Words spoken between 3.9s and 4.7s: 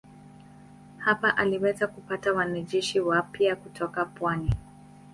pwani.